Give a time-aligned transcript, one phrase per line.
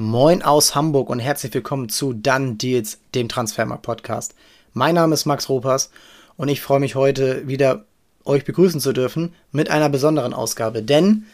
[0.00, 4.36] Moin aus Hamburg und herzlich willkommen zu Dann Deals, dem Transfermarkt Podcast.
[4.72, 5.90] Mein Name ist Max Ropers
[6.36, 7.84] und ich freue mich heute wieder
[8.24, 11.26] euch begrüßen zu dürfen mit einer besonderen Ausgabe, denn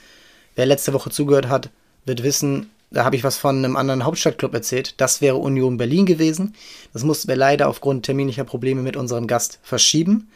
[0.54, 1.68] wer letzte Woche zugehört hat,
[2.06, 4.94] wird wissen, da habe ich was von einem anderen Hauptstadtclub erzählt.
[4.98, 6.54] Das wäre Union Berlin gewesen.
[6.94, 10.30] Das mussten wir leider aufgrund terminlicher Probleme mit unserem Gast verschieben.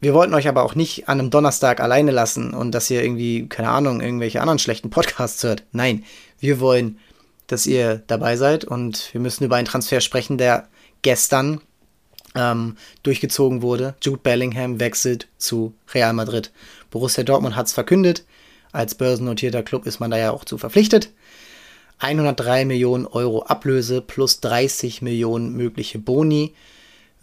[0.00, 3.46] Wir wollten euch aber auch nicht an einem Donnerstag alleine lassen und dass ihr irgendwie,
[3.48, 5.62] keine Ahnung, irgendwelche anderen schlechten Podcasts hört.
[5.70, 6.02] Nein,
[6.40, 6.98] wir wollen
[7.52, 10.68] dass ihr dabei seid und wir müssen über einen Transfer sprechen, der
[11.02, 11.60] gestern
[12.34, 13.94] ähm, durchgezogen wurde.
[14.00, 16.50] Jude Bellingham wechselt zu Real Madrid.
[16.90, 18.24] Borussia Dortmund hat es verkündet.
[18.72, 21.10] Als börsennotierter Club ist man da ja auch zu verpflichtet.
[21.98, 26.54] 103 Millionen Euro Ablöse plus 30 Millionen mögliche Boni.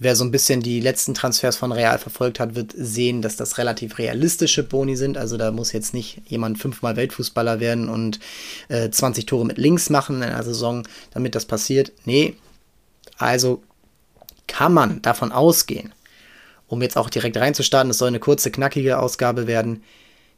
[0.02, 3.58] Wer so ein bisschen die letzten Transfers von Real verfolgt hat, wird sehen, dass das
[3.58, 5.18] relativ realistische Boni sind.
[5.18, 8.22] Also da muss jetzt nicht jemand fünfmal Weltfußballer werden und
[8.70, 11.92] äh, 20 Tore mit links machen in einer Saison, damit das passiert.
[12.06, 12.36] Nee,
[13.18, 13.62] also
[14.48, 15.94] kann man davon ausgehen,
[16.68, 19.84] um jetzt auch direkt reinzustarten, es soll eine kurze, knackige Ausgabe werden.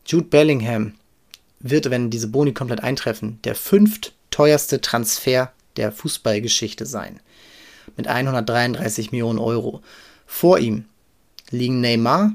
[0.07, 0.95] Jude Bellingham
[1.59, 7.19] wird, wenn diese Boni komplett eintreffen, der fünft teuerste Transfer der Fußballgeschichte sein
[7.97, 9.81] mit 133 Millionen Euro.
[10.25, 10.85] Vor ihm
[11.49, 12.33] liegen Neymar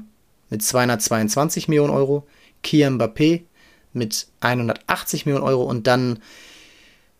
[0.49, 2.25] mit 222 Millionen Euro,
[2.63, 3.41] Kian Mbappé
[3.93, 6.19] mit 180 Millionen Euro und dann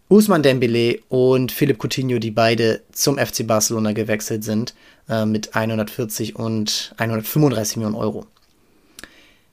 [0.09, 4.73] Usman Dembele und Philipp Coutinho, die beide zum FC Barcelona gewechselt sind,
[5.09, 8.25] äh, mit 140 und 135 Millionen Euro.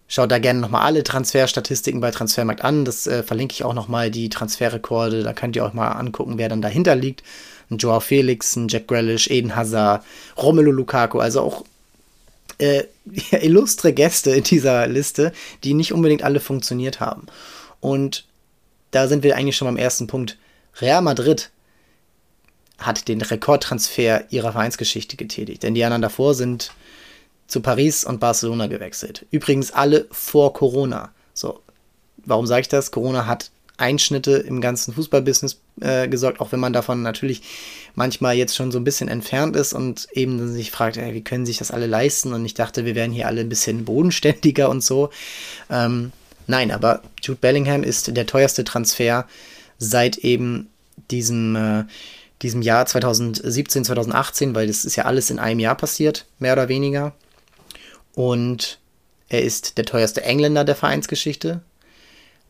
[0.07, 2.85] Schaut da gerne nochmal alle Transferstatistiken bei Transfermarkt an.
[2.85, 5.25] Das äh, verlinke ich auch nochmal, die Transferrekorde.
[5.25, 7.25] Da könnt ihr euch mal angucken, wer dann dahinter liegt
[7.71, 10.05] ein Joao Felix, ein Jack Grealish, Eden Hazard,
[10.37, 11.65] Romelu Lukaku, also auch
[12.59, 12.85] äh,
[13.31, 17.27] illustre Gäste in dieser Liste, die nicht unbedingt alle funktioniert haben.
[17.81, 18.27] Und
[18.91, 20.39] da sind wir eigentlich schon beim ersten Punkt.
[20.81, 21.51] Real Madrid
[22.79, 26.73] hat den Rekordtransfer ihrer Vereinsgeschichte getätigt, denn die anderen davor sind
[27.47, 29.27] zu Paris und Barcelona gewechselt.
[29.31, 31.13] Übrigens alle vor Corona.
[31.35, 31.61] So,
[32.25, 32.91] warum sage ich das?
[32.91, 37.43] Corona hat Einschnitte im ganzen Fußballbusiness äh, gesorgt, auch wenn man davon natürlich
[37.95, 41.47] manchmal jetzt schon so ein bisschen entfernt ist und eben sich fragt, ey, wie können
[41.47, 42.33] sich das alle leisten?
[42.33, 45.11] Und ich dachte, wir wären hier alle ein bisschen bodenständiger und so.
[45.71, 46.13] Ähm,
[46.47, 49.27] nein, aber Jude Bellingham ist der teuerste Transfer
[49.79, 50.69] seit eben
[51.11, 51.85] diesem, äh,
[52.43, 56.69] diesem Jahr 2017, 2018, weil das ist ja alles in einem Jahr passiert, mehr oder
[56.69, 57.13] weniger.
[58.15, 58.79] Und
[59.29, 61.61] er ist der teuerste Engländer der Vereinsgeschichte.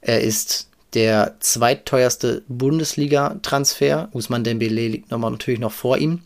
[0.02, 4.08] Er ist der zweitteuerste Bundesliga-Transfer.
[4.12, 6.22] Usman Dembele liegt nochmal natürlich noch vor ihm.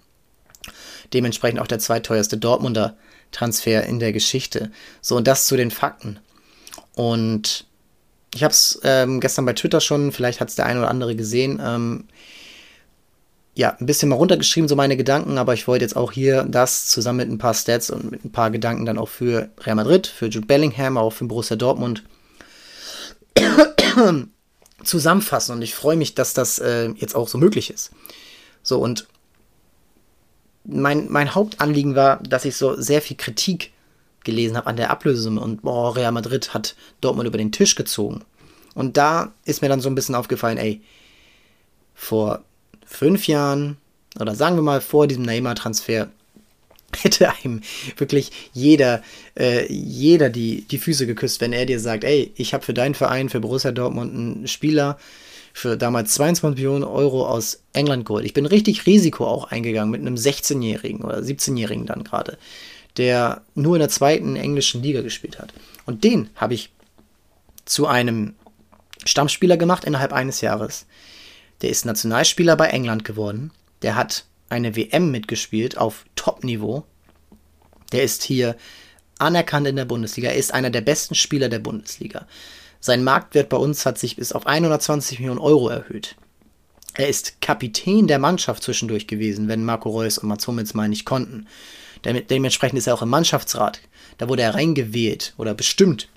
[1.12, 2.96] Dementsprechend auch der zweitteuerste Dortmunder
[3.32, 4.70] Transfer in der Geschichte.
[5.00, 6.18] So, und das zu den Fakten.
[6.94, 7.66] Und
[8.34, 11.16] ich habe es ähm, gestern bei Twitter schon, vielleicht hat es der eine oder andere
[11.16, 12.04] gesehen, ähm,
[13.54, 16.86] ja, ein bisschen mal runtergeschrieben, so meine Gedanken, aber ich wollte jetzt auch hier das
[16.86, 20.06] zusammen mit ein paar Stats und mit ein paar Gedanken dann auch für Real Madrid,
[20.06, 22.04] für Jude Bellingham, auch für Borussia Dortmund
[24.84, 27.90] zusammenfassen und ich freue mich, dass das äh, jetzt auch so möglich ist.
[28.62, 29.06] So und
[30.64, 33.72] mein, mein Hauptanliegen war, dass ich so sehr viel Kritik
[34.24, 38.24] gelesen habe an der Ablösesumme und boah, Real Madrid hat Dortmund über den Tisch gezogen.
[38.74, 40.82] Und da ist mir dann so ein bisschen aufgefallen, ey,
[41.94, 42.44] vor
[42.86, 43.78] fünf Jahren
[44.20, 46.08] oder sagen wir mal vor diesem Neymar-Transfer
[47.02, 47.62] hätte einem
[47.96, 49.02] wirklich jeder,
[49.38, 52.94] äh, jeder die, die Füße geküsst, wenn er dir sagt, ey, ich habe für deinen
[52.94, 54.98] Verein, für Borussia Dortmund einen Spieler
[55.52, 58.24] für damals 22 Millionen Euro aus England geholt.
[58.24, 62.38] Ich bin richtig Risiko auch eingegangen mit einem 16-Jährigen oder 17-Jährigen dann gerade,
[62.96, 65.52] der nur in der zweiten englischen Liga gespielt hat.
[65.84, 66.70] Und den habe ich
[67.64, 68.34] zu einem
[69.04, 70.86] Stammspieler gemacht innerhalb eines Jahres.
[71.62, 73.50] Der ist Nationalspieler bei England geworden.
[73.82, 76.84] Der hat eine WM mitgespielt auf Top-Niveau.
[77.92, 78.54] Der ist hier
[79.18, 80.28] anerkannt in der Bundesliga.
[80.28, 82.26] Er ist einer der besten Spieler der Bundesliga.
[82.80, 86.16] Sein Marktwert bei uns hat sich bis auf 120 Millionen Euro erhöht.
[86.94, 91.06] Er ist Kapitän der Mannschaft zwischendurch gewesen, wenn Marco Reus und Mats Hummels mal nicht
[91.06, 91.46] konnten.
[92.04, 93.80] Dementsprechend ist er auch im Mannschaftsrat.
[94.18, 96.08] Da wurde er reingewählt oder bestimmt.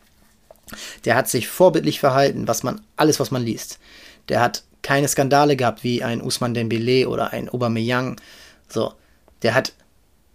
[1.06, 3.80] Der hat sich vorbildlich verhalten, was man, alles, was man liest.
[4.27, 8.19] Der hat keine Skandale gehabt wie ein Usman Dembele oder ein Aubameyang.
[8.68, 8.94] So,
[9.41, 9.74] der hat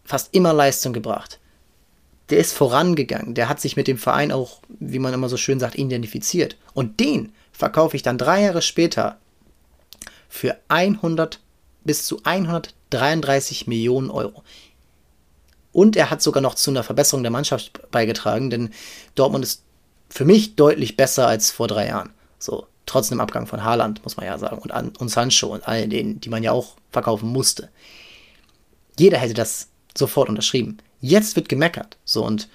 [0.06, 1.38] fast immer Leistung gebracht.
[2.30, 3.34] Der ist vorangegangen.
[3.34, 6.56] Der hat sich mit dem Verein auch, wie man immer so schön sagt, identifiziert.
[6.74, 9.18] Und den verkaufe ich dann drei Jahre später
[10.28, 11.40] für 100
[11.84, 14.42] bis zu 133 Millionen Euro.
[15.72, 18.70] Und er hat sogar noch zu einer Verbesserung der Mannschaft beigetragen, denn
[19.14, 19.62] Dortmund ist
[20.08, 22.12] für mich deutlich besser als vor drei Jahren.
[22.38, 25.88] So, Trotz dem Abgang von Haaland, muss man ja sagen, und, und Sancho und all
[25.88, 27.68] denen, die man ja auch verkaufen musste.
[28.96, 29.68] Jeder hätte das
[29.98, 30.78] sofort unterschrieben.
[31.00, 31.96] Jetzt wird gemeckert.
[32.04, 32.48] So und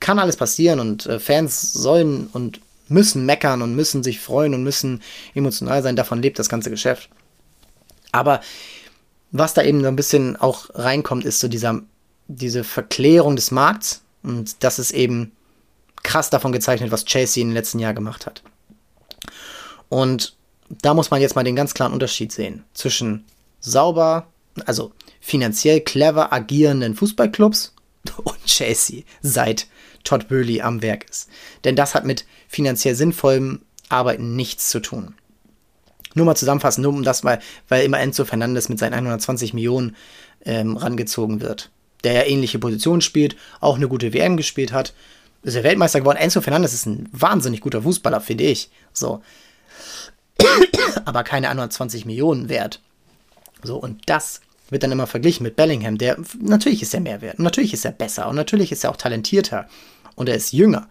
[0.00, 4.64] kann alles passieren und äh, Fans sollen und müssen meckern und müssen sich freuen und
[4.64, 5.02] müssen
[5.34, 5.96] emotional sein.
[5.96, 7.08] Davon lebt das ganze Geschäft.
[8.12, 8.40] Aber
[9.30, 11.82] was da eben so ein bisschen auch reinkommt, ist so dieser,
[12.26, 15.32] diese Verklärung des Markts und das ist eben
[16.02, 18.42] krass davon gezeichnet, was Chelsea in den letzten Jahren gemacht hat.
[19.88, 20.34] Und
[20.68, 23.24] da muss man jetzt mal den ganz klaren Unterschied sehen zwischen
[23.60, 24.26] sauber,
[24.66, 24.92] also
[25.30, 27.72] finanziell clever agierenden Fußballclubs
[28.24, 29.68] und Chelsea seit
[30.02, 31.28] Todd Burley am Werk ist.
[31.64, 35.14] Denn das hat mit finanziell sinnvollem Arbeiten nichts zu tun.
[36.14, 37.38] Nur mal zusammenfassen, nur um das mal,
[37.68, 39.94] weil immer Enzo Fernandes mit seinen 120 Millionen
[40.44, 41.70] ähm, rangezogen wird.
[42.02, 44.94] Der ja ähnliche Positionen spielt, auch eine gute WM gespielt hat.
[45.42, 46.18] Ist er Weltmeister geworden.
[46.18, 48.70] Enzo Fernandes ist ein wahnsinnig guter Fußballer, finde ich.
[48.92, 49.22] So.
[51.04, 52.80] Aber keine 120 Millionen wert.
[53.62, 57.38] So, und das wird dann immer verglichen mit Bellingham, der natürlich ist er mehr wert,
[57.38, 59.68] natürlich ist er besser und natürlich ist er auch talentierter
[60.14, 60.88] und er ist jünger.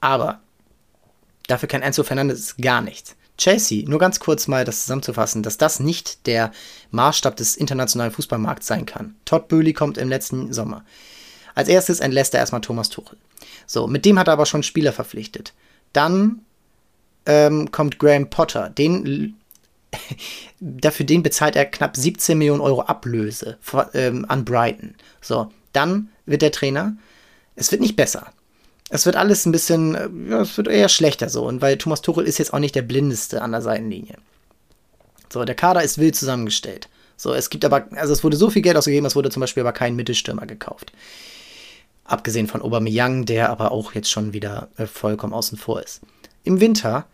[0.00, 0.40] Aber
[1.46, 3.16] dafür kann Enzo Fernandes gar nichts.
[3.36, 6.50] Chelsea, nur ganz kurz mal das zusammenzufassen, dass das nicht der
[6.90, 9.14] Maßstab des internationalen Fußballmarkts sein kann.
[9.24, 10.84] Todd Böhli kommt im letzten Sommer.
[11.54, 13.16] Als erstes entlässt er erstmal Thomas Tuchel.
[13.66, 15.54] So, mit dem hat er aber schon Spieler verpflichtet.
[15.92, 16.40] Dann
[17.26, 18.70] ähm, kommt Graham Potter.
[18.70, 19.37] Den
[20.60, 24.94] dafür den bezahlt er knapp 17 Millionen Euro Ablöse für, ähm, an Brighton.
[25.20, 26.96] So, dann wird der Trainer.
[27.56, 28.32] Es wird nicht besser.
[28.90, 31.46] Es wird alles ein bisschen, äh, ja, es wird eher schlechter so.
[31.46, 34.16] Und weil Thomas Tuchel ist jetzt auch nicht der blindeste an der Seitenlinie.
[35.30, 36.88] So, der Kader ist wild zusammengestellt.
[37.16, 39.62] So, es gibt aber, also es wurde so viel Geld ausgegeben, es wurde zum Beispiel
[39.62, 40.92] aber kein Mittelstürmer gekauft.
[42.04, 46.00] Abgesehen von Aubameyang, der aber auch jetzt schon wieder äh, vollkommen außen vor ist.
[46.44, 47.06] Im Winter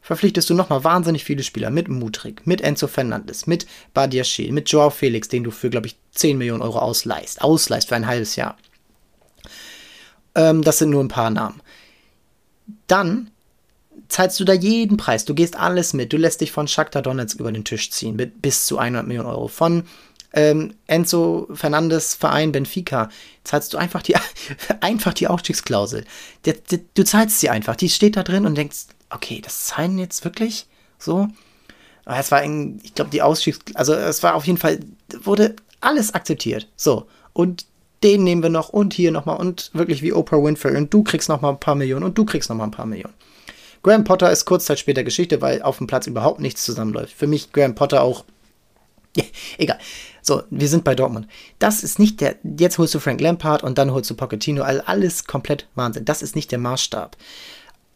[0.00, 4.90] verpflichtest du nochmal wahnsinnig viele Spieler mit Mutrik, mit Enzo Fernandes, mit Badiachil, mit Joao
[4.90, 7.42] Felix, den du für, glaube ich, 10 Millionen Euro ausleihst.
[7.42, 8.56] Ausleihst für ein halbes Jahr.
[10.34, 11.60] Ähm, das sind nur ein paar Namen.
[12.86, 13.30] Dann
[14.08, 15.24] zahlst du da jeden Preis.
[15.24, 16.12] Du gehst alles mit.
[16.12, 19.28] Du lässt dich von Shakhtar Donetsk über den Tisch ziehen mit bis zu 100 Millionen
[19.28, 19.48] Euro.
[19.48, 19.84] Von
[20.32, 23.08] ähm, Enzo Fernandes Verein Benfica
[23.44, 24.14] zahlst du einfach die,
[24.80, 26.04] einfach die Aufstiegsklausel.
[26.44, 27.76] Du, du, du zahlst sie einfach.
[27.76, 30.66] Die steht da drin und denkst, okay, das zahlen jetzt wirklich
[30.98, 31.28] so.
[32.04, 34.80] Aber es war, in, ich glaube, die Ausstiegs, also es war auf jeden Fall,
[35.20, 36.68] wurde alles akzeptiert.
[36.76, 37.06] So.
[37.32, 37.66] Und
[38.02, 41.28] den nehmen wir noch und hier nochmal und wirklich wie Oprah Winfrey und du kriegst
[41.28, 43.14] nochmal ein paar Millionen und du kriegst nochmal ein paar Millionen.
[43.82, 47.12] Graham Potter ist kurz Zeit später Geschichte, weil auf dem Platz überhaupt nichts zusammenläuft.
[47.12, 48.24] Für mich Graham Potter auch.
[49.58, 49.78] egal.
[50.22, 51.26] So, wir sind bei Dortmund.
[51.58, 52.36] Das ist nicht der.
[52.42, 54.62] Jetzt holst du Frank Lampard und dann holst du Pochettino.
[54.62, 56.04] Also alles komplett Wahnsinn.
[56.04, 57.16] Das ist nicht der Maßstab.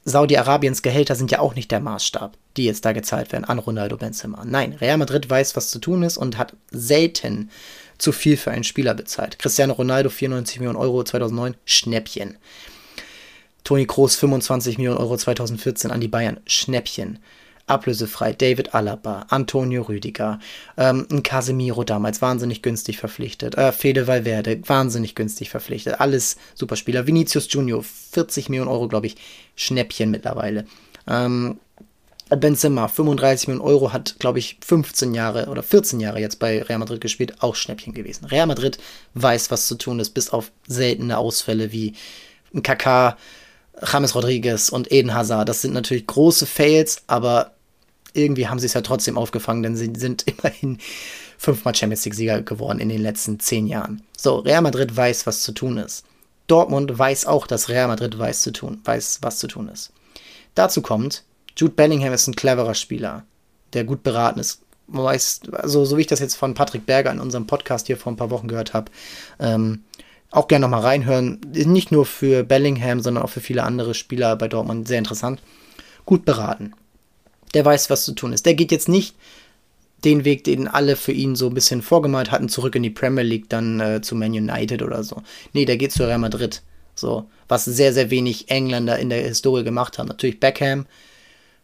[0.05, 3.97] Saudi-Arabiens Gehälter sind ja auch nicht der Maßstab, die jetzt da gezahlt werden an Ronaldo
[3.97, 4.45] Benzema.
[4.45, 7.51] Nein, Real Madrid weiß, was zu tun ist und hat selten
[7.99, 9.39] zu viel für einen Spieler bezahlt.
[9.39, 12.37] Cristiano Ronaldo 94 Millionen Euro 2009, Schnäppchen.
[13.63, 17.21] Toni Kroos 25 Millionen Euro 2014 an die Bayern, Schnäppchen.
[17.73, 20.39] Ablösefrei David Alaba, Antonio Rüdiger,
[20.77, 27.07] ähm, Casemiro damals wahnsinnig günstig verpflichtet, äh, Fede Valverde wahnsinnig günstig verpflichtet, alles Superspieler.
[27.07, 29.17] Vinicius Junior 40 Millionen Euro, glaube ich,
[29.57, 30.67] Schnäppchen mittlerweile.
[31.09, 31.59] Ähm,
[32.37, 36.79] Benzema, 35 Millionen Euro, hat, glaube ich, 15 Jahre oder 14 Jahre jetzt bei Real
[36.79, 38.25] Madrid gespielt, auch Schnäppchen gewesen.
[38.27, 38.79] Real Madrid
[39.15, 41.95] weiß, was zu tun ist, bis auf seltene Ausfälle wie
[42.55, 43.17] ein Kaká,
[43.91, 45.49] James Rodriguez und Eden Hazard.
[45.49, 47.53] Das sind natürlich große Fails, aber
[48.13, 50.79] irgendwie haben sie es ja trotzdem aufgefangen, denn sie sind immerhin
[51.39, 54.03] fünfmal Champions League-Sieger geworden in den letzten zehn Jahren.
[54.17, 56.05] So, Real Madrid weiß, was zu tun ist.
[56.47, 59.93] Dortmund weiß auch, dass Real Madrid weiß, zu tun, weiß was zu tun ist.
[60.55, 61.25] Dazu kommt,
[61.57, 63.25] Jude Bellingham ist ein cleverer Spieler,
[63.73, 64.61] der gut beraten ist.
[64.89, 68.13] Weiß, also, so wie ich das jetzt von Patrick Berger in unserem Podcast hier vor
[68.13, 68.91] ein paar Wochen gehört habe,
[69.39, 69.85] ähm,
[70.31, 71.41] auch gerne nochmal reinhören.
[71.53, 75.41] Nicht nur für Bellingham, sondern auch für viele andere Spieler bei Dortmund sehr interessant.
[76.05, 76.75] Gut beraten.
[77.55, 78.47] Der weiß, was zu tun ist.
[78.47, 79.15] Der geht jetzt nicht
[80.05, 83.23] den Weg, den alle für ihn so ein bisschen vorgemalt hatten, zurück in die Premier
[83.23, 85.23] League, dann äh, zu Man United oder so.
[85.53, 86.63] Nee, der geht zu Real Madrid.
[86.95, 90.09] So, was sehr, sehr wenig Engländer in der Historie gemacht haben.
[90.09, 90.87] Natürlich Beckham,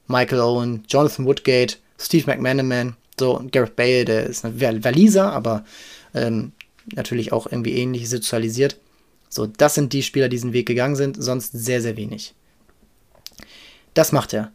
[0.07, 5.64] Michael Owen, Jonathan Woodgate, Steve McManaman, so, Gareth Bale, der ist ein Waliser, aber
[6.14, 6.52] ähm,
[6.95, 8.78] natürlich auch irgendwie ähnlich sozialisiert.
[9.28, 12.35] So, das sind die Spieler, die diesen Weg gegangen sind, sonst sehr, sehr wenig.
[13.95, 14.52] Das macht er.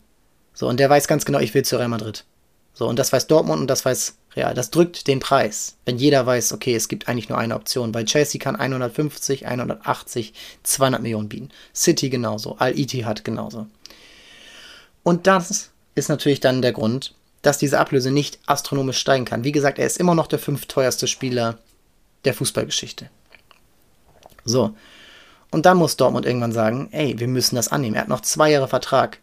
[0.53, 2.25] So, und der weiß ganz genau, ich will zu Real Madrid.
[2.73, 4.53] So, und das weiß Dortmund und das weiß Real.
[4.53, 5.77] Das drückt den Preis.
[5.85, 10.33] Wenn jeder weiß, okay, es gibt eigentlich nur eine Option, weil Chelsea kann 150, 180,
[10.63, 11.49] 200 Millionen bieten.
[11.75, 13.67] City genauso, Al-Ittihad genauso.
[15.03, 19.43] Und das ist natürlich dann der Grund, dass diese Ablöse nicht astronomisch steigen kann.
[19.43, 21.59] Wie gesagt, er ist immer noch der fünfteuerste Spieler
[22.25, 23.09] der Fußballgeschichte.
[24.45, 24.75] So.
[25.51, 27.95] Und dann muss Dortmund irgendwann sagen, ey, wir müssen das annehmen.
[27.95, 29.19] Er hat noch zwei Jahre Vertrag.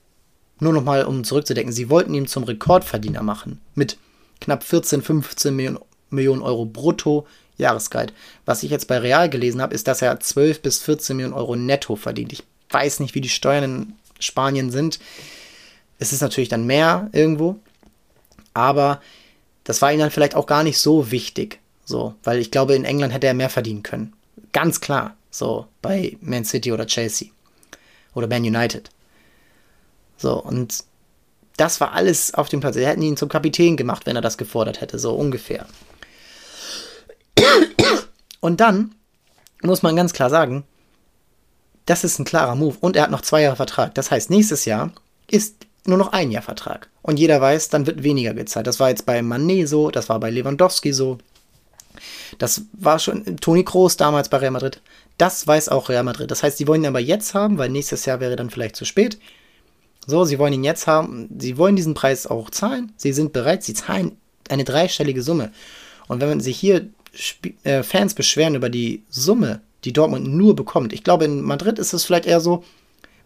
[0.61, 3.61] Nur nochmal, um zurückzudenken, sie wollten ihn zum Rekordverdiener machen.
[3.75, 3.97] Mit
[4.41, 5.79] knapp 14, 15 Millionen,
[6.11, 7.27] Millionen Euro brutto
[7.57, 8.13] Jahresgehalt.
[8.47, 11.57] Was ich jetzt bei Real gelesen habe, ist, dass er 12 bis 14 Millionen Euro
[11.57, 12.33] netto verdient.
[12.33, 14.99] Ich weiß nicht, wie die Steuern in Spanien sind.
[15.99, 17.57] Es ist natürlich dann mehr irgendwo,
[18.55, 19.01] aber
[19.65, 21.61] das war ihm dann vielleicht auch gar nicht so wichtig.
[21.85, 24.13] So, weil ich glaube, in England hätte er mehr verdienen können.
[24.53, 25.17] Ganz klar.
[25.31, 27.29] So, bei Man City oder Chelsea.
[28.15, 28.91] Oder Man United.
[30.21, 30.85] So, und
[31.57, 32.75] das war alles auf dem Platz.
[32.75, 35.67] Sie hätten ihn zum Kapitän gemacht, wenn er das gefordert hätte, so ungefähr.
[38.41, 38.95] Und dann
[39.63, 40.65] muss man ganz klar sagen,
[41.87, 42.77] das ist ein klarer Move.
[42.81, 43.95] Und er hat noch zwei Jahre Vertrag.
[43.95, 44.93] Das heißt, nächstes Jahr
[45.31, 46.89] ist nur noch ein Jahr Vertrag.
[47.03, 48.67] Und jeder weiß, dann wird weniger gezahlt.
[48.67, 51.19] Das war jetzt bei Manet so, das war bei Lewandowski so.
[52.39, 54.81] Das war schon Toni Kroos damals bei Real Madrid.
[55.19, 56.31] Das weiß auch Real Madrid.
[56.31, 58.85] Das heißt, sie wollen ihn aber jetzt haben, weil nächstes Jahr wäre dann vielleicht zu
[58.85, 59.19] spät.
[60.07, 61.29] So, sie wollen ihn jetzt haben.
[61.39, 62.93] Sie wollen diesen Preis auch zahlen.
[62.97, 64.17] Sie sind bereit, sie zahlen
[64.49, 65.53] eine dreistellige Summe.
[66.09, 66.89] Und wenn man sich hier
[67.65, 71.93] äh, Fans beschweren über die Summe, die Dortmund nur bekommt, ich glaube, in Madrid ist
[71.93, 72.65] es vielleicht eher so,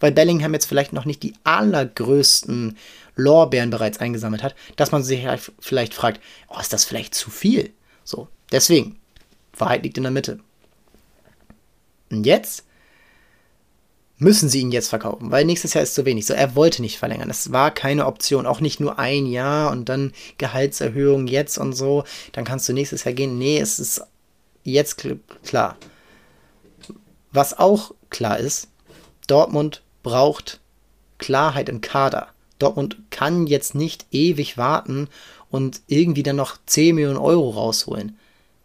[0.00, 2.76] weil Bellingham jetzt vielleicht noch nicht die allergrößten
[3.16, 5.26] Lorbeeren bereits eingesammelt hat, dass man sich
[5.60, 7.70] vielleicht fragt, oh, ist das vielleicht zu viel?
[8.02, 8.96] So, deswegen,
[9.56, 10.40] Wahrheit liegt in der Mitte.
[12.10, 12.64] Und jetzt
[14.18, 16.26] müssen sie ihn jetzt verkaufen, weil nächstes Jahr ist zu wenig.
[16.26, 17.28] So, er wollte nicht verlängern.
[17.28, 18.46] Das war keine Option.
[18.46, 22.04] Auch nicht nur ein Jahr und dann Gehaltserhöhung jetzt und so.
[22.32, 23.38] Dann kannst du nächstes Jahr gehen.
[23.38, 24.02] Nee, es ist
[24.62, 25.04] jetzt
[25.44, 25.76] klar.
[27.32, 28.68] Was auch klar ist,
[29.26, 30.60] Dortmund braucht
[31.18, 32.28] Klarheit im Kader.
[32.58, 35.08] Dortmund kann jetzt nicht ewig warten
[35.50, 38.16] und irgendwie dann noch 10 Millionen Euro rausholen.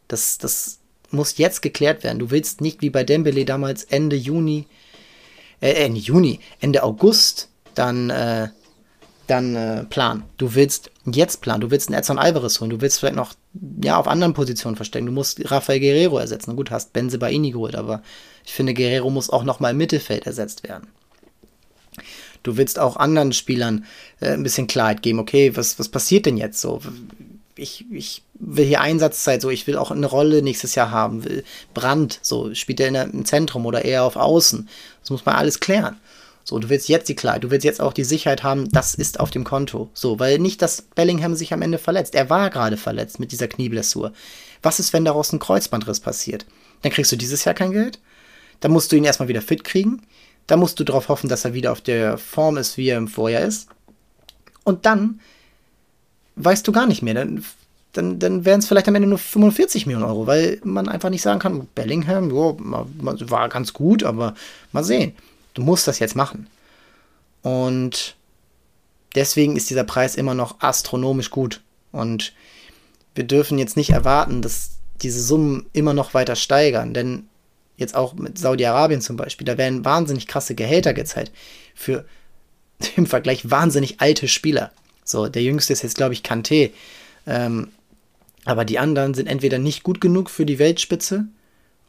[0.07, 0.79] Das, das
[1.09, 2.19] muss jetzt geklärt werden.
[2.19, 4.67] Du willst nicht wie bei Dembele damals Ende Juni
[5.61, 8.49] äh, Ende Juni, Ende August dann, äh,
[9.27, 10.23] dann äh, planen.
[10.37, 13.33] Du willst jetzt planen, du willst einen Edson Alvarez holen, du willst vielleicht noch
[13.83, 15.07] ja, auf anderen Positionen verstecken.
[15.07, 16.55] Du musst Rafael Guerrero ersetzen.
[16.55, 18.01] Gut, hast Benze Baini geholt, aber
[18.45, 20.87] ich finde, Guerrero muss auch noch mal im Mittelfeld ersetzt werden.
[22.43, 23.85] Du willst auch anderen Spielern
[24.21, 25.19] äh, ein bisschen Klarheit geben.
[25.19, 26.81] Okay, was, was passiert denn jetzt so?
[27.59, 31.43] Ich, ich will hier Einsatzzeit, so ich will auch eine Rolle nächstes Jahr haben, will
[31.73, 34.67] Brand, so spielt er im Zentrum oder eher auf Außen.
[35.01, 35.97] Das muss man alles klären.
[36.43, 39.19] So, du willst jetzt die Klarheit, du willst jetzt auch die Sicherheit haben, das ist
[39.19, 39.89] auf dem Konto.
[39.93, 42.15] So, weil nicht, dass Bellingham sich am Ende verletzt.
[42.15, 44.13] Er war gerade verletzt mit dieser Knieblessur.
[44.63, 46.45] Was ist, wenn daraus ein Kreuzbandriss passiert?
[46.81, 47.99] Dann kriegst du dieses Jahr kein Geld.
[48.61, 50.01] Dann musst du ihn erstmal wieder fit kriegen.
[50.47, 53.07] Dann musst du darauf hoffen, dass er wieder auf der Form ist, wie er im
[53.07, 53.67] Vorjahr ist.
[54.63, 55.19] Und dann
[56.39, 57.13] weißt du gar nicht mehr.
[57.13, 57.43] Dann,
[57.93, 61.21] dann, dann wären es vielleicht am Ende nur 45 Millionen Euro, weil man einfach nicht
[61.21, 64.35] sagen kann, Bellingham, jo, war ganz gut, aber
[64.71, 65.13] mal sehen.
[65.53, 66.47] Du musst das jetzt machen.
[67.41, 68.15] Und
[69.15, 71.61] deswegen ist dieser Preis immer noch astronomisch gut.
[71.91, 72.33] Und
[73.15, 77.27] wir dürfen jetzt nicht erwarten, dass diese Summen immer noch weiter steigern, denn
[77.77, 81.31] jetzt auch mit Saudi-Arabien zum Beispiel, da werden wahnsinnig krasse Gehälter gezahlt
[81.73, 82.05] für
[82.95, 84.71] im Vergleich wahnsinnig alte Spieler.
[85.09, 86.71] So, der jüngste ist jetzt, glaube ich, Kanté.
[87.25, 87.69] Ähm,
[88.45, 91.25] aber die anderen sind entweder nicht gut genug für die Weltspitze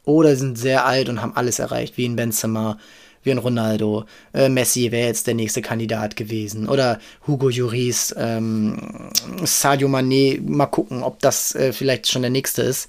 [0.04, 2.78] oder sind sehr alt und haben alles erreicht, wie in Benzema,
[3.22, 4.06] wie ein Ronaldo.
[4.32, 6.68] Äh, Messi wäre jetzt der nächste Kandidat gewesen.
[6.68, 9.10] Oder Hugo Juris, ähm,
[9.44, 10.40] Sadio Mané.
[10.40, 12.88] Mal gucken, ob das äh, vielleicht schon der nächste ist.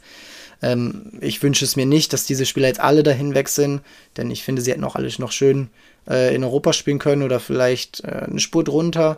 [0.62, 3.82] Ähm, ich wünsche es mir nicht, dass diese Spieler jetzt alle dahin wechseln,
[4.16, 5.70] denn ich finde, sie hätten auch alle noch schön
[6.10, 9.18] äh, in Europa spielen können oder vielleicht äh, eine Spur drunter.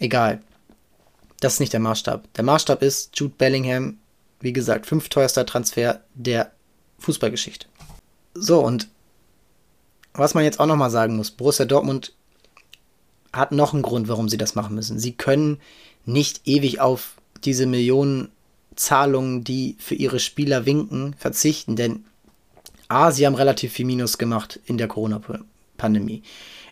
[0.00, 0.40] Egal.
[1.40, 2.32] Das ist nicht der Maßstab.
[2.34, 3.98] Der Maßstab ist Jude Bellingham,
[4.40, 6.52] wie gesagt, fünfteuerster Transfer der
[6.98, 7.66] Fußballgeschichte.
[8.34, 8.88] So, und
[10.14, 12.12] was man jetzt auch nochmal sagen muss, Borussia Dortmund
[13.32, 14.98] hat noch einen Grund, warum sie das machen müssen.
[14.98, 15.60] Sie können
[16.06, 17.14] nicht ewig auf
[17.44, 18.30] diese Millionen
[18.74, 22.04] Zahlungen, die für ihre Spieler winken, verzichten, denn
[22.88, 26.22] A, sie haben relativ viel Minus gemacht in der Corona-Pandemie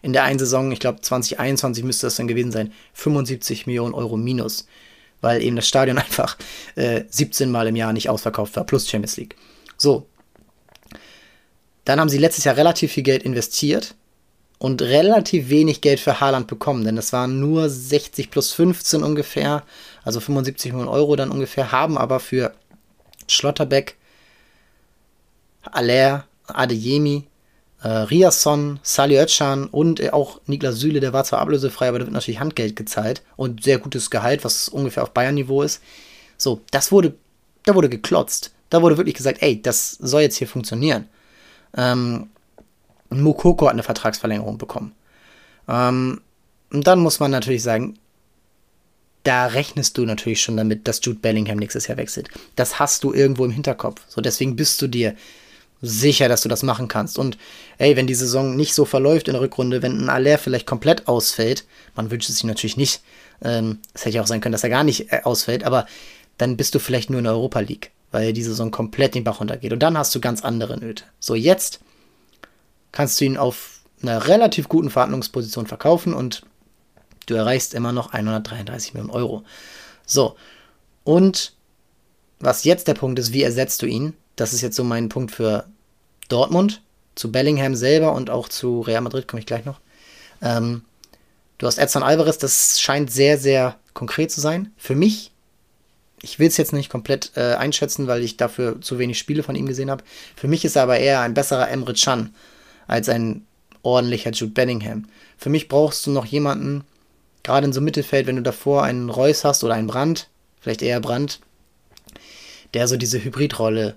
[0.07, 4.17] in der einen Saison, ich glaube 2021 müsste das dann gewesen sein, 75 Millionen Euro
[4.17, 4.69] minus,
[5.21, 6.39] weil eben das Stadion einfach
[6.77, 9.35] äh, 17 Mal im Jahr nicht ausverkauft war, plus Champions League.
[9.77, 10.07] So.
[11.85, 13.97] Dann haben sie letztes Jahr relativ viel Geld investiert
[14.59, 19.65] und relativ wenig Geld für Haaland bekommen, denn das waren nur 60 plus 15 ungefähr,
[20.05, 22.55] also 75 Millionen Euro dann ungefähr, haben aber für
[23.27, 23.97] Schlotterbeck,
[25.63, 27.27] Aller, Adeyemi
[27.83, 32.07] äh, Riasson, Sali Özcan und äh, auch Niklas Süle, der war zwar ablösefrei, aber da
[32.07, 35.83] wird natürlich Handgeld gezahlt und sehr gutes Gehalt, was ungefähr auf Bayern-Niveau ist.
[36.39, 37.15] So, das wurde,
[37.65, 38.53] da wurde geklotzt.
[38.71, 41.09] Da wurde wirklich gesagt, ey, das soll jetzt hier funktionieren.
[41.77, 42.31] Ähm,
[43.11, 44.93] Mukoko hat eine Vertragsverlängerung bekommen.
[45.69, 46.21] Ähm,
[46.73, 47.99] und dann muss man natürlich sagen,
[49.23, 52.29] da rechnest du natürlich schon damit, dass Jude Bellingham nächstes Jahr wechselt.
[52.55, 54.01] Das hast du irgendwo im Hinterkopf.
[54.09, 55.15] So, deswegen bist du dir
[55.83, 57.19] sicher, dass du das machen kannst.
[57.19, 57.37] Und
[57.79, 61.09] ey, wenn die Saison nicht so verläuft in der Rückrunde, wenn ein Aller vielleicht komplett
[61.09, 61.65] ausfällt,
[61.95, 63.03] man wünscht es sich natürlich nicht,
[63.43, 65.87] ähm, es hätte ja auch sein können, dass er gar nicht äh, ausfällt, aber
[66.39, 69.41] dann bist du vielleicht nur in der Europa League, weil die Saison komplett den Bach
[69.41, 69.73] runtergeht.
[69.73, 71.05] Und dann hast du ganz andere Nöte.
[71.21, 71.81] So, jetzt
[72.93, 76.43] kannst du ihn auf einer relativ guten Verhandlungsposition verkaufen und
[77.27, 79.45] du erreichst immer noch 133 Millionen Euro.
[80.07, 80.37] So,
[81.05, 81.55] und
[82.39, 84.15] was jetzt der Punkt ist, wie ersetzt du ihn?
[84.37, 85.65] Das ist jetzt so mein Punkt für
[86.29, 86.83] Dortmund,
[87.15, 89.81] zu Bellingham selber und auch zu Real Madrid komme ich gleich noch.
[90.43, 90.83] Ähm,
[91.59, 94.73] du hast Edson Alvarez, das scheint sehr, sehr konkret zu sein.
[94.77, 95.33] Für mich,
[96.21, 99.57] ich will es jetzt nicht komplett äh, einschätzen, weil ich dafür zu wenig Spiele von
[99.57, 100.05] ihm gesehen habe.
[100.37, 102.35] Für mich ist er aber eher ein besserer Emre Can
[102.87, 103.47] als ein
[103.83, 105.07] ordentlicher Jude Bellingham.
[105.39, 106.85] Für mich brauchst du noch jemanden,
[107.43, 110.29] gerade in so Mittelfeld, wenn du davor einen Reus hast oder einen Brand,
[110.61, 111.41] vielleicht eher Brand,
[112.75, 113.97] der so diese Hybridrolle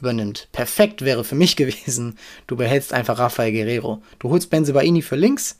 [0.00, 0.48] übernimmt.
[0.52, 4.02] Perfekt wäre für mich gewesen, du behältst einfach Rafael Guerrero.
[4.18, 5.58] Du holst Benzebaini für links,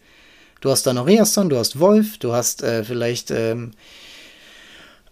[0.61, 3.73] du hast dann noch Reasson, du hast Wolf, du hast äh, vielleicht, ähm,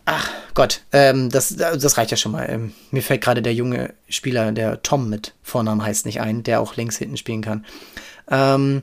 [0.04, 2.46] ach Gott, ähm, das, das reicht ja schon mal.
[2.48, 6.60] Ähm, mir fällt gerade der junge Spieler, der Tom mit Vornamen heißt nicht ein, der
[6.60, 7.64] auch links hinten spielen kann.
[8.30, 8.82] Ähm,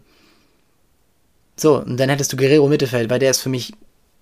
[1.55, 3.73] so, und dann hättest du Guerrero Mittelfeld, weil der ist für mich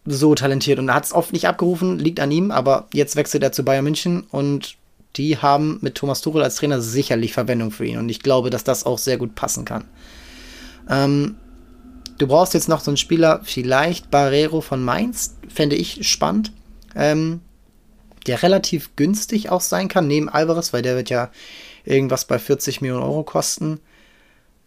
[0.05, 3.51] so talentiert und hat es oft nicht abgerufen, liegt an ihm, aber jetzt wechselt er
[3.51, 4.77] zu Bayern München und
[5.17, 7.97] die haben mit Thomas Tuchel als Trainer sicherlich Verwendung für ihn.
[7.97, 9.85] Und ich glaube, dass das auch sehr gut passen kann.
[10.89, 11.35] Ähm,
[12.17, 16.51] du brauchst jetzt noch so einen Spieler, vielleicht Barrero von Mainz, fände ich spannend.
[16.95, 17.41] Ähm,
[18.27, 21.31] der relativ günstig auch sein kann, neben Alvarez, weil der wird ja
[21.85, 23.79] irgendwas bei 40 Millionen Euro kosten,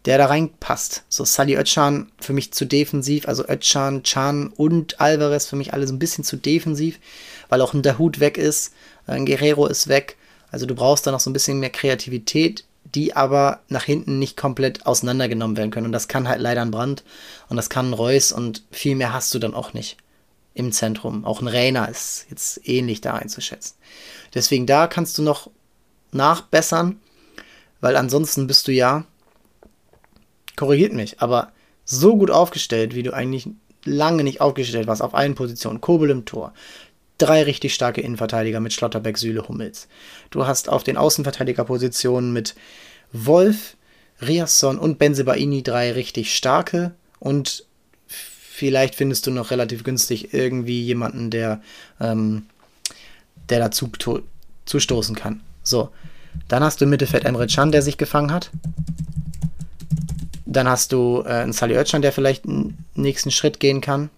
[0.05, 1.03] der da reinpasst.
[1.09, 5.87] So Sally Özcan für mich zu defensiv, also Özcan, Chan und Alvarez für mich alle
[5.87, 6.99] so ein bisschen zu defensiv,
[7.49, 8.73] weil auch ein Dahut weg ist,
[9.07, 10.17] ein Guerrero ist weg.
[10.55, 14.37] Also du brauchst da noch so ein bisschen mehr Kreativität, die aber nach hinten nicht
[14.37, 15.87] komplett auseinandergenommen werden können.
[15.87, 17.03] Und das kann halt leider ein Brand
[17.49, 19.97] und das kann ein Reus und viel mehr hast du dann auch nicht
[20.53, 21.25] im Zentrum.
[21.25, 23.75] Auch ein Rainer ist jetzt ähnlich da einzuschätzen.
[24.33, 25.51] Deswegen da kannst du noch
[26.13, 27.01] nachbessern,
[27.81, 29.03] weil ansonsten bist du ja,
[30.55, 31.51] korrigiert mich, aber
[31.83, 33.49] so gut aufgestellt, wie du eigentlich
[33.83, 35.81] lange nicht aufgestellt warst auf allen Positionen.
[35.81, 36.53] Kobel im Tor,
[37.17, 39.87] drei richtig starke Innenverteidiger mit Schlotterbeck, Süle, Hummels.
[40.29, 42.55] Du hast auf den Außenverteidigerpositionen mit
[43.11, 43.77] Wolf,
[44.21, 47.65] Riasson und Benzebaini drei richtig starke und
[48.07, 51.61] vielleicht findest du noch relativ günstig irgendwie jemanden, der,
[51.99, 52.45] ähm,
[53.49, 53.91] der dazu
[54.65, 55.41] zustoßen kann.
[55.63, 55.89] So,
[56.47, 58.51] dann hast du im Mittelfeld Emre Can, der sich gefangen hat.
[60.45, 64.09] Dann hast du äh, einen Sali Özcan, der vielleicht einen nächsten Schritt gehen kann.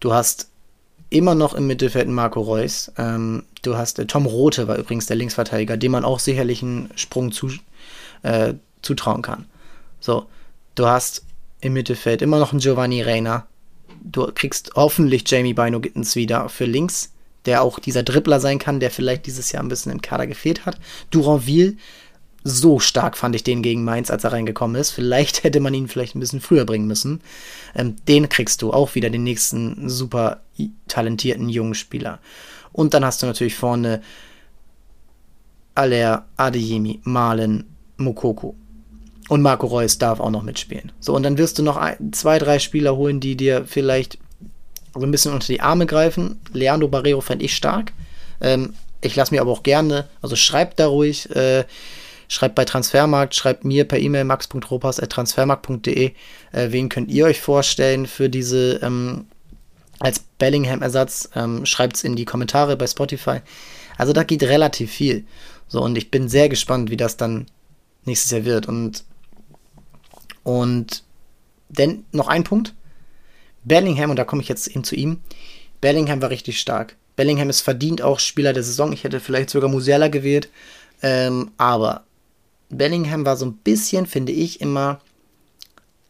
[0.00, 0.48] Du hast
[1.12, 2.90] immer noch im Mittelfeld Marco Reus.
[2.96, 6.90] Ähm, du hast äh, Tom Rote war übrigens der Linksverteidiger, dem man auch sicherlich einen
[6.96, 7.50] Sprung zu,
[8.22, 9.46] äh, zutrauen kann.
[10.00, 10.26] So,
[10.74, 11.24] du hast
[11.60, 13.46] im Mittelfeld immer noch einen Giovanni Reina.
[14.02, 17.12] Du kriegst hoffentlich Jamie Bino Gittens wieder für links,
[17.44, 20.66] der auch dieser Dribbler sein kann, der vielleicht dieses Jahr ein bisschen im Kader gefehlt
[20.66, 20.78] hat.
[21.10, 21.76] Duranville,
[22.44, 24.90] so stark fand ich den gegen Mainz, als er reingekommen ist.
[24.90, 27.20] Vielleicht hätte man ihn vielleicht ein bisschen früher bringen müssen.
[27.74, 30.40] Ähm, den kriegst du auch wieder, den nächsten super
[30.88, 32.18] talentierten jungen Spieler.
[32.72, 34.02] Und dann hast du natürlich vorne
[35.74, 37.64] Aller, Adeyemi, Malen,
[37.96, 38.54] Mokoko.
[39.28, 40.92] Und Marco Reus darf auch noch mitspielen.
[41.00, 44.18] So, und dann wirst du noch ein, zwei, drei Spieler holen, die dir vielleicht
[44.94, 46.40] so ein bisschen unter die Arme greifen.
[46.52, 47.92] Leandro Barrero fände ich stark.
[48.40, 51.64] Ähm, ich lasse mir aber auch gerne, also schreibt da ruhig, äh,
[52.32, 56.12] Schreibt bei Transfermarkt, schreibt mir per E-Mail max.ropas.transfermarkt.de,
[56.52, 59.26] äh, wen könnt ihr euch vorstellen für diese ähm,
[59.98, 61.28] als Bellingham-Ersatz.
[61.34, 63.40] Ähm, Schreibt es in die Kommentare bei Spotify.
[63.98, 65.26] Also da geht relativ viel.
[65.68, 67.48] So, und ich bin sehr gespannt, wie das dann
[68.06, 68.66] nächstes Jahr wird.
[68.66, 69.04] Und,
[70.42, 71.04] und
[71.68, 72.74] denn noch ein Punkt.
[73.62, 75.20] Bellingham, und da komme ich jetzt hin zu ihm.
[75.82, 76.96] Bellingham war richtig stark.
[77.14, 78.90] Bellingham ist verdient auch Spieler der Saison.
[78.94, 80.48] Ich hätte vielleicht sogar Musiala gewählt.
[81.02, 82.04] Ähm, aber
[82.76, 85.00] Bellingham war so ein bisschen, finde ich, immer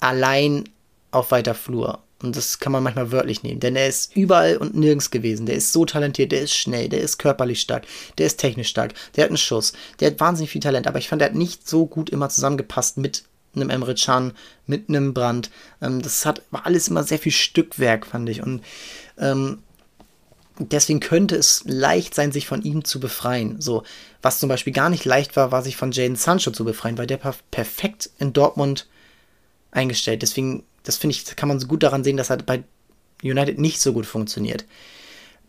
[0.00, 0.64] allein
[1.10, 2.02] auf weiter Flur.
[2.22, 5.46] Und das kann man manchmal wörtlich nehmen, denn er ist überall und nirgends gewesen.
[5.46, 7.84] Der ist so talentiert, der ist schnell, der ist körperlich stark,
[8.16, 11.08] der ist technisch stark, der hat einen Schuss, der hat wahnsinnig viel Talent, aber ich
[11.08, 14.32] fand, der hat nicht so gut immer zusammengepasst mit einem Emre Can,
[14.66, 15.50] mit einem Brand.
[15.80, 18.42] Ähm, das hat, war alles immer sehr viel Stückwerk, fand ich.
[18.42, 18.62] Und
[19.18, 19.58] ähm,
[20.70, 23.60] deswegen könnte es leicht sein, sich von ihm zu befreien.
[23.60, 23.82] So,
[24.20, 27.06] was zum Beispiel gar nicht leicht war, war sich von Jaden Sancho zu befreien, weil
[27.06, 28.86] der perfekt in Dortmund
[29.70, 30.22] eingestellt.
[30.22, 32.62] Deswegen, das finde ich, kann man so gut daran sehen, dass er bei
[33.22, 34.64] United nicht so gut funktioniert.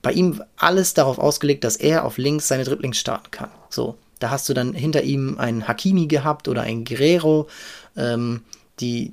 [0.01, 3.49] Bei ihm alles darauf ausgelegt, dass er auf links seine Dribblings starten kann.
[3.69, 7.47] So, da hast du dann hinter ihm einen Hakimi gehabt oder einen Guerrero,
[7.95, 8.43] ähm,
[8.79, 9.11] die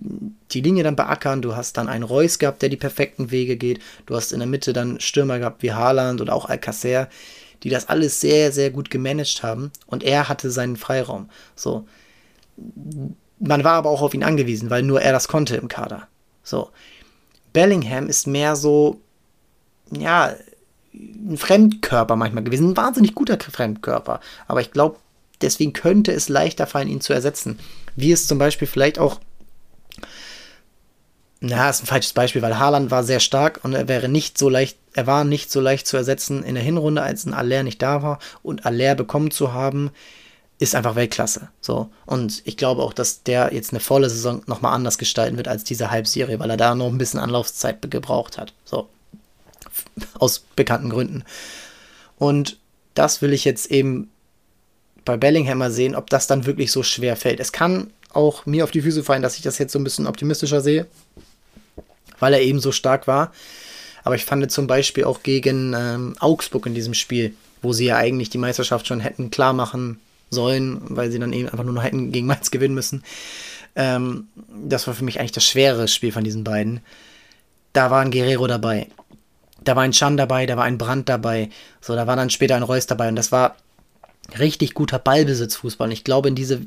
[0.53, 1.43] die Linie dann beackern.
[1.43, 3.81] Du hast dann einen Reus gehabt, der die perfekten Wege geht.
[4.07, 7.09] Du hast in der Mitte dann Stürmer gehabt wie Haaland oder auch Alcacer,
[7.63, 9.71] die das alles sehr, sehr gut gemanagt haben.
[9.87, 11.29] Und er hatte seinen Freiraum.
[11.55, 11.87] So.
[13.39, 16.09] Man war aber auch auf ihn angewiesen, weil nur er das konnte im Kader.
[16.43, 16.71] So.
[17.53, 19.01] Bellingham ist mehr so,
[19.91, 20.35] ja,
[20.93, 22.71] ein Fremdkörper manchmal gewesen.
[22.71, 24.21] Ein wahnsinnig guter Fremdkörper.
[24.47, 24.97] Aber ich glaube,
[25.41, 27.59] deswegen könnte es leichter fallen, ihn zu ersetzen.
[27.97, 29.21] Wie es zum Beispiel vielleicht auch
[31.41, 34.51] na, ist ein falsches Beispiel, weil Haaland war sehr stark und er wäre nicht so
[34.51, 37.81] leicht, er war nicht so leicht zu ersetzen in der Hinrunde, als ein Aller nicht
[37.81, 39.91] da war und Aller bekommen zu haben,
[40.59, 41.49] ist einfach Weltklasse.
[41.63, 41.91] So.
[42.05, 45.65] Und ich glaube auch, dass der jetzt eine volle Saison nochmal anders gestalten wird als
[45.65, 48.53] diese Halbserie, weil er da noch ein bisschen Anlaufzeit gebraucht hat.
[48.67, 48.91] So.
[50.19, 51.25] Aus bekannten Gründen.
[52.19, 52.59] Und
[52.93, 54.11] das will ich jetzt eben
[55.07, 57.41] bei Bellingham mal sehen, ob das dann wirklich so schwer fällt.
[57.41, 60.07] Es kann auch mir auf die Füße fallen, dass ich das jetzt so ein bisschen
[60.07, 60.87] optimistischer sehe
[62.21, 63.33] weil er eben so stark war.
[64.05, 67.97] Aber ich fand zum Beispiel auch gegen ähm, Augsburg in diesem Spiel, wo sie ja
[67.97, 69.99] eigentlich die Meisterschaft schon hätten klar machen
[70.31, 73.03] sollen, weil sie dann eben einfach nur noch hätten gegen Mainz gewinnen müssen.
[73.75, 74.29] Ähm,
[74.69, 76.81] das war für mich eigentlich das schwere Spiel von diesen beiden.
[77.73, 78.87] Da war ein Guerrero dabei.
[79.63, 81.51] Da war ein Chan dabei, da war ein Brand dabei.
[81.83, 83.09] So, da war dann später ein Reus dabei.
[83.09, 83.57] Und das war
[84.39, 85.89] richtig guter Ballbesitzfußball.
[85.89, 86.63] Und ich glaube, in diese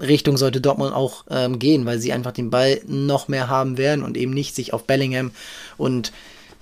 [0.00, 4.04] Richtung sollte Dortmund auch ähm, gehen, weil sie einfach den Ball noch mehr haben werden
[4.04, 5.32] und eben nicht sich auf Bellingham
[5.76, 6.12] und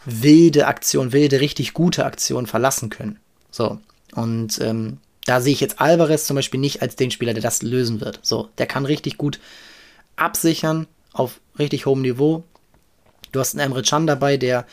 [0.04, 3.18] wilde Aktion, wilde, richtig gute Aktion verlassen können.
[3.50, 3.78] So.
[4.14, 7.62] Und ähm, da sehe ich jetzt Alvarez zum Beispiel nicht als den Spieler, der das
[7.62, 8.20] lösen wird.
[8.22, 9.40] So, der kann richtig gut
[10.16, 12.44] absichern auf richtig hohem Niveau.
[13.32, 14.66] Du hast einen Emre Can dabei, der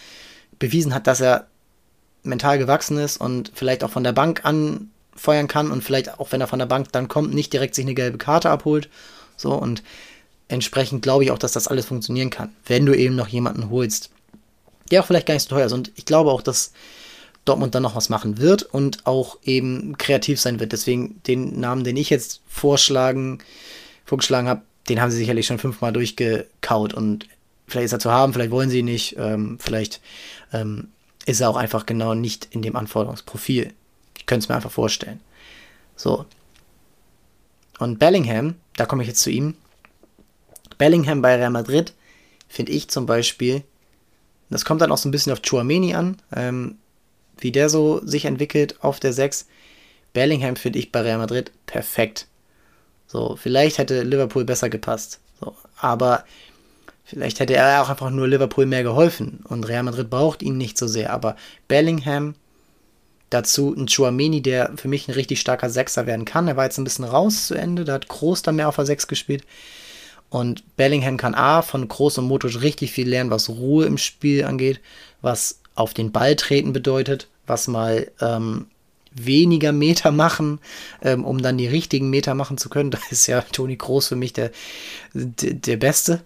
[0.58, 1.48] bewiesen hat, dass er
[2.24, 6.32] mental gewachsen ist und vielleicht auch von der Bank an feuern kann und vielleicht auch
[6.32, 8.89] wenn er von der Bank dann kommt, nicht direkt sich eine gelbe Karte abholt.
[9.38, 9.84] So und
[10.47, 14.10] entsprechend glaube ich auch, dass das alles funktionieren kann, wenn du eben noch jemanden holst,
[14.91, 15.73] der auch vielleicht gar nicht so teuer ist.
[15.73, 16.71] Und ich glaube auch, dass
[17.45, 20.71] Dortmund dann noch was machen wird und auch eben kreativ sein wird.
[20.71, 23.39] Deswegen den Namen, den ich jetzt vorschlagen,
[24.04, 27.28] vorgeschlagen habe, den haben sie sicherlich schon fünfmal durchgekaut und
[27.67, 30.01] vielleicht ist er zu haben, vielleicht wollen sie ihn nicht, ähm, vielleicht
[30.54, 30.89] ähm,
[31.25, 33.73] ist er auch einfach genau nicht in dem Anforderungsprofil.
[34.25, 35.19] Ich könnte es mir einfach vorstellen.
[35.95, 36.25] So.
[37.77, 39.53] Und Bellingham, da komme ich jetzt zu ihm.
[40.79, 41.93] Bellingham bei Real Madrid
[42.47, 43.61] finde ich zum Beispiel,
[44.49, 46.79] das kommt dann auch so ein bisschen auf Chouameni an, ähm,
[47.38, 49.45] wie der so sich entwickelt auf der 6.
[50.11, 52.25] Bellingham finde ich bei Real Madrid perfekt.
[53.05, 55.19] So, vielleicht hätte Liverpool besser gepasst.
[55.39, 56.23] So, aber
[57.03, 60.79] vielleicht hätte er auch einfach nur Liverpool mehr geholfen und Real Madrid braucht ihn nicht
[60.79, 61.13] so sehr.
[61.13, 61.35] Aber
[61.67, 62.33] Bellingham
[63.29, 66.47] Dazu ein Chouameni, der für mich ein richtig starker Sechser werden kann.
[66.47, 68.85] Er war jetzt ein bisschen raus zu Ende, da hat Groß dann mehr auf der
[68.85, 69.43] Sechs gespielt.
[70.29, 74.43] Und Bellingham kann A von Groß und Motor richtig viel lernen, was Ruhe im Spiel
[74.43, 74.81] angeht,
[75.21, 78.67] was auf den Ball treten bedeutet, was mal ähm,
[79.11, 80.59] weniger Meter machen,
[81.01, 82.91] ähm, um dann die richtigen Meter machen zu können.
[82.95, 84.51] Da ist ja Toni Groß für mich der,
[85.13, 86.21] der, der Beste.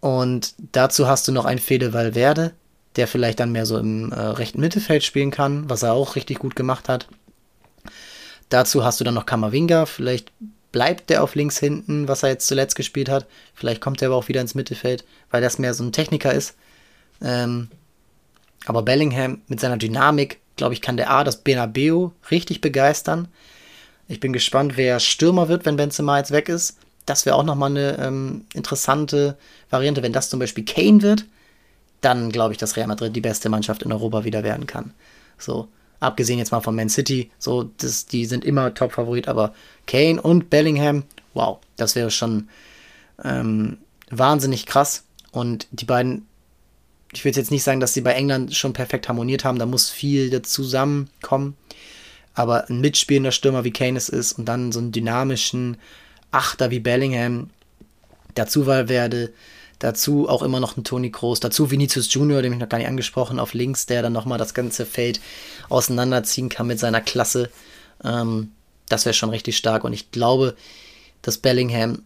[0.00, 2.52] Und dazu hast du noch einen Fede Valverde,
[2.98, 6.40] der vielleicht dann mehr so im äh, rechten Mittelfeld spielen kann, was er auch richtig
[6.40, 7.06] gut gemacht hat.
[8.48, 10.32] Dazu hast du dann noch Kamavinga, vielleicht
[10.72, 13.26] bleibt der auf links hinten, was er jetzt zuletzt gespielt hat.
[13.54, 16.56] Vielleicht kommt er aber auch wieder ins Mittelfeld, weil das mehr so ein Techniker ist.
[17.22, 17.68] Ähm,
[18.66, 23.28] aber Bellingham mit seiner Dynamik, glaube ich, kann der A, das Benabeo richtig begeistern.
[24.08, 26.78] Ich bin gespannt, wer Stürmer wird, wenn Benzema jetzt weg ist.
[27.06, 29.38] Das wäre auch nochmal eine ähm, interessante
[29.70, 31.26] Variante, wenn das zum Beispiel Kane wird
[32.00, 34.92] dann glaube ich, dass Real Madrid die beste Mannschaft in Europa wieder werden kann.
[35.38, 35.68] So,
[36.00, 39.54] abgesehen jetzt mal von Man City, so, das, die sind immer Top-Favorit, aber
[39.86, 42.48] Kane und Bellingham, wow, das wäre schon
[43.24, 43.78] ähm,
[44.10, 45.04] wahnsinnig krass.
[45.32, 46.26] Und die beiden,
[47.12, 49.90] ich will jetzt nicht sagen, dass sie bei England schon perfekt harmoniert haben, da muss
[49.90, 51.56] viel zusammenkommen.
[52.34, 55.76] Aber ein mitspielender Stürmer wie Kane es ist und dann so einen dynamischen
[56.30, 57.50] Achter wie Bellingham
[58.34, 59.32] dazu werde,
[59.78, 61.40] Dazu auch immer noch ein Toni Kroos.
[61.40, 64.54] Dazu Vinicius Junior, den ich noch gar nicht angesprochen, auf links, der dann nochmal das
[64.54, 65.20] ganze Feld
[65.68, 67.50] auseinanderziehen kann mit seiner Klasse.
[68.02, 68.50] Ähm,
[68.88, 69.84] das wäre schon richtig stark.
[69.84, 70.56] Und ich glaube,
[71.22, 72.02] dass Bellingham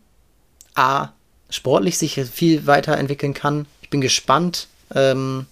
[0.74, 1.08] A,
[1.50, 3.66] sportlich sich viel weiterentwickeln kann.
[3.82, 5.46] Ich bin gespannt, ähm,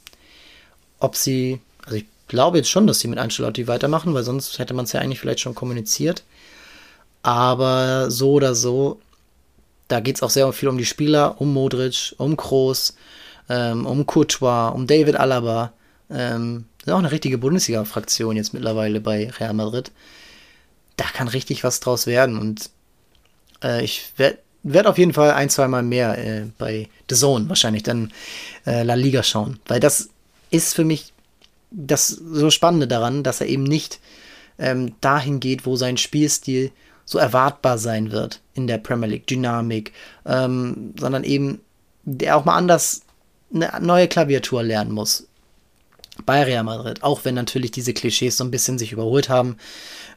[0.99, 4.75] ob sie, also ich glaube jetzt schon, dass sie mit Ancelotti weitermachen, weil sonst hätte
[4.75, 6.23] man es ja eigentlich vielleicht schon kommuniziert.
[7.23, 9.01] Aber so oder so,
[9.91, 12.95] da geht es auch sehr viel um die Spieler, um Modric, um Kroos,
[13.49, 15.73] ähm, um Courtois, um David Alaba.
[16.11, 19.91] Ähm, ist auch eine richtige Bundesliga-Fraktion jetzt mittlerweile bei Real Madrid.
[20.97, 22.71] Da kann richtig was draus werden und
[23.63, 27.83] äh, ich werde werd auf jeden Fall ein, zweimal mehr äh, bei The Zone wahrscheinlich
[27.83, 28.13] dann
[28.67, 30.11] äh, La Liga schauen, weil das
[30.51, 31.15] ist für mich
[31.71, 34.01] das so Spannende daran, dass er eben nicht
[34.59, 36.73] ähm, dahin geht, wo sein Spielstil
[37.11, 39.93] so erwartbar sein wird in der Premier League, Dynamik,
[40.25, 41.61] ähm, sondern eben
[42.05, 43.01] der auch mal anders
[43.53, 45.27] eine neue Klaviatur lernen muss
[46.25, 49.57] bei Real Madrid, auch wenn natürlich diese Klischees so ein bisschen sich überholt haben.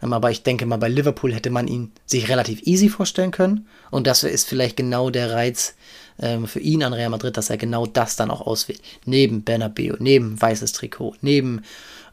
[0.04, 3.68] Ähm, aber ich denke mal, bei Liverpool hätte man ihn sich relativ easy vorstellen können.
[3.90, 5.74] Und das ist vielleicht genau der Reiz
[6.22, 8.82] ähm, für ihn an Real Madrid, dass er genau das dann auch auswählt.
[9.06, 11.64] Neben Bernabeu, neben weißes Trikot, neben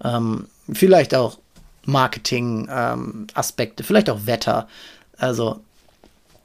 [0.03, 1.39] ähm, vielleicht auch
[1.87, 4.69] Marketing-Aspekte, ähm, vielleicht auch Wetter.
[5.17, 5.61] Also,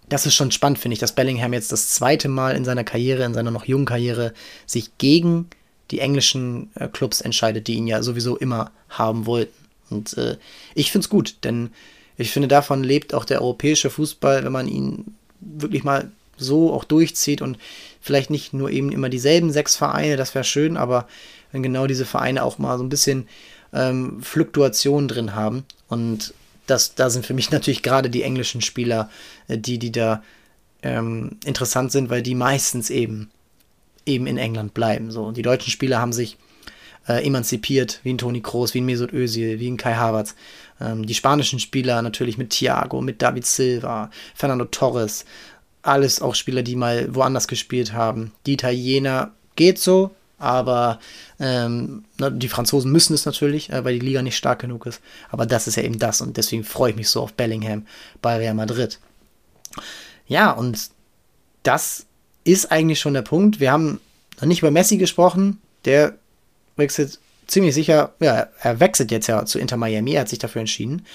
[0.09, 3.23] das ist schon spannend, finde ich, dass Bellingham jetzt das zweite Mal in seiner Karriere,
[3.23, 4.33] in seiner noch jungen Karriere,
[4.65, 5.49] sich gegen
[5.91, 9.53] die englischen äh, Clubs entscheidet, die ihn ja sowieso immer haben wollten.
[9.89, 10.37] Und äh,
[10.73, 11.71] ich finde es gut, denn
[12.17, 16.83] ich finde, davon lebt auch der europäische Fußball, wenn man ihn wirklich mal so auch
[16.83, 17.57] durchzieht und
[18.01, 21.07] vielleicht nicht nur eben immer dieselben sechs Vereine, das wäre schön, aber
[21.51, 23.27] wenn genau diese Vereine auch mal so ein bisschen
[23.75, 25.65] ähm, Fluktuationen drin haben.
[25.87, 26.33] Und
[26.65, 29.09] das, da sind für mich natürlich gerade die englischen Spieler,
[29.47, 30.23] äh, die, die da
[30.81, 33.29] ähm, interessant sind, weil die meistens eben
[34.05, 35.11] eben in England bleiben.
[35.11, 35.23] So.
[35.23, 36.37] Und die deutschen Spieler haben sich
[37.07, 40.35] äh, emanzipiert, wie ein Toni Kroos, wie ein Mesut Özil, wie ein Kai Havertz.
[40.79, 45.25] Ähm, die spanischen Spieler natürlich mit Thiago, mit David Silva, Fernando Torres,
[45.81, 48.31] alles auch Spieler, die mal woanders gespielt haben.
[48.45, 50.99] Die Italiener geht so, aber
[51.39, 55.01] ähm, die Franzosen müssen es natürlich, äh, weil die Liga nicht stark genug ist.
[55.29, 57.85] Aber das ist ja eben das und deswegen freue ich mich so auf Bellingham
[58.21, 58.99] bei Real Madrid.
[60.27, 60.89] Ja, und
[61.63, 62.05] das
[62.43, 63.59] ist eigentlich schon der Punkt.
[63.59, 63.99] Wir haben
[64.39, 65.61] noch nicht über Messi gesprochen.
[65.85, 66.15] Der
[66.75, 70.61] wechselt ziemlich sicher, ja, er wechselt jetzt ja zu Inter Miami, er hat sich dafür
[70.61, 71.05] entschieden.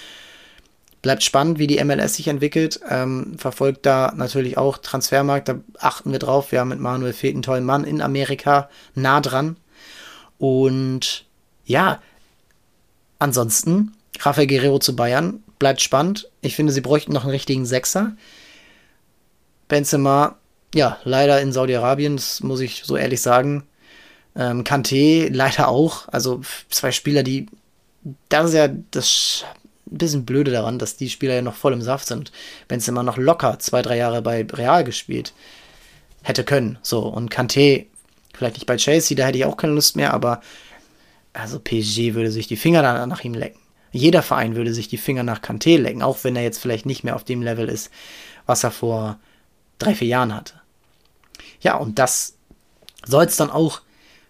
[1.03, 2.81] Bleibt spannend, wie die MLS sich entwickelt.
[2.89, 6.53] Ähm, verfolgt da natürlich auch Transfermarkt, da achten wir drauf.
[6.53, 9.57] Wir haben mit Manuel Fehlt einen tollen Mann in Amerika nah dran.
[10.39, 11.25] Und
[11.65, 12.01] ja,
[13.19, 16.29] ansonsten, Rafael Guerrero zu Bayern bleibt spannend.
[16.43, 18.17] Ich finde, sie bräuchten noch einen richtigen Sechser.
[19.69, 20.37] Benzema
[20.75, 23.65] ja, leider in Saudi-Arabien, das muss ich so ehrlich sagen.
[24.37, 26.09] Ähm, Kante leider auch.
[26.09, 27.47] Also zwei Spieler, die.
[28.29, 29.45] Das ist ja das
[29.91, 32.33] ein bisschen blöde daran, dass die Spieler ja noch voll im Saft sind.
[32.69, 35.33] Wenn es immer noch locker zwei, drei Jahre bei Real gespielt
[36.23, 36.79] hätte können.
[36.83, 37.87] So, und Kante,
[38.35, 40.41] vielleicht nicht bei Chelsea, da hätte ich auch keine Lust mehr, aber
[41.33, 43.61] also PSG würde sich die Finger nach ihm lecken.
[43.93, 47.03] Jeder Verein würde sich die Finger nach Kante lecken, auch wenn er jetzt vielleicht nicht
[47.03, 47.91] mehr auf dem Level ist,
[48.47, 49.19] was er vor
[49.79, 50.55] drei, vier Jahren hatte.
[51.61, 52.35] Ja, und das
[53.05, 53.81] soll es dann auch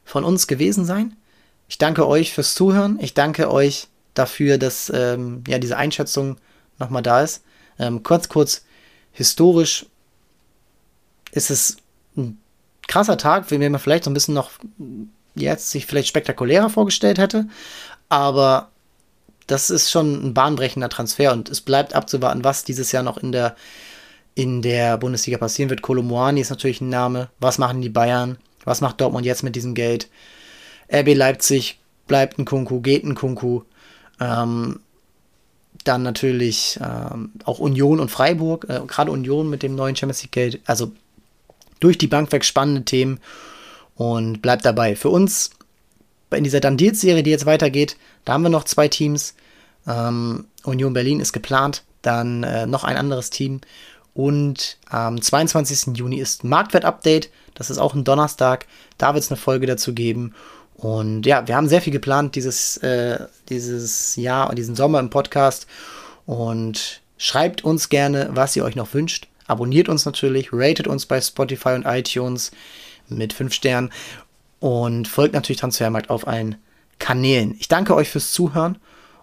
[0.05, 1.17] von uns gewesen sein.
[1.69, 2.99] Ich danke euch fürs Zuhören.
[3.01, 3.89] Ich danke euch
[4.21, 6.37] dafür, dass ähm, ja, diese Einschätzung
[6.79, 7.43] nochmal da ist.
[7.79, 8.65] Ähm, kurz, kurz,
[9.13, 9.87] historisch
[11.33, 11.77] ist es
[12.17, 12.39] ein
[12.87, 14.51] krasser Tag, wie man vielleicht so ein bisschen noch
[15.35, 17.47] jetzt sich vielleicht spektakulärer vorgestellt hätte.
[18.09, 18.71] Aber
[19.47, 23.33] das ist schon ein bahnbrechender Transfer und es bleibt abzuwarten, was dieses Jahr noch in
[23.33, 23.57] der
[24.35, 25.83] in der Bundesliga passieren wird.
[25.83, 27.29] Kolomoani ist natürlich ein Name.
[27.41, 28.39] Was machen die Bayern?
[28.65, 30.09] Was macht Dortmund jetzt mit diesem Geld?
[30.93, 33.63] RB Leipzig bleibt ein Kunku, geht ein Kunku.
[34.21, 34.81] Ähm,
[35.85, 40.33] dann natürlich ähm, auch Union und Freiburg, äh, gerade Union mit dem neuen Champions League
[40.33, 40.61] Geld.
[40.67, 40.93] Also
[41.81, 43.19] durch die Bank weg spannende Themen
[43.95, 44.95] und bleibt dabei.
[44.95, 45.51] Für uns
[46.31, 49.35] in dieser Dandiert-Serie, die jetzt weitergeht, da haben wir noch zwei Teams.
[49.87, 53.63] Ähm, Union Berlin ist geplant, dann äh, noch ein anderes Team
[54.15, 55.97] und am 22.
[55.97, 57.31] Juni ist Marktwert-Update.
[57.55, 58.67] Das ist auch ein Donnerstag.
[58.99, 60.35] Da wird es eine Folge dazu geben.
[60.81, 65.11] Und ja, wir haben sehr viel geplant dieses, äh, dieses Jahr und diesen Sommer im
[65.11, 65.67] Podcast.
[66.27, 69.29] Und schreibt uns gerne, was ihr euch noch wünscht.
[69.47, 72.53] Abonniert uns natürlich, ratet uns bei Spotify und iTunes
[73.09, 73.91] mit 5 Sternen
[74.61, 76.57] und folgt natürlich Transfermarkt auf allen
[76.99, 77.57] Kanälen.
[77.59, 78.79] Ich danke euch fürs Zuhören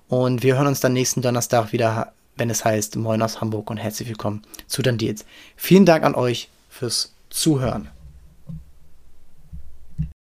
[0.10, 3.78] und wir hören uns dann nächsten Donnerstag wieder wenn es heißt Moin aus Hamburg und
[3.78, 5.26] herzlich willkommen zu Dann Deals.
[5.56, 7.90] Vielen Dank an euch fürs Zuhören.